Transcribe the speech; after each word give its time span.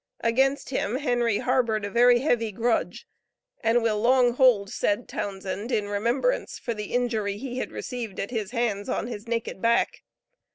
Against 0.21 0.71
him 0.71 0.95
Henry 0.95 1.37
harbored 1.37 1.85
a 1.85 1.89
very 1.91 2.21
heavy 2.21 2.51
grudge, 2.51 3.07
and 3.63 3.83
will 3.83 4.01
long 4.01 4.33
hold 4.33 4.71
said 4.71 5.07
Townsend 5.07 5.71
in 5.71 5.89
remembrance 5.89 6.57
for 6.57 6.73
the 6.73 6.91
injury 6.95 7.37
he 7.37 7.59
had 7.59 7.71
received 7.71 8.19
at 8.19 8.31
his 8.31 8.49
hands 8.49 8.89
on 8.89 9.05
his 9.05 9.27
naked 9.27 9.61
back. 9.61 10.01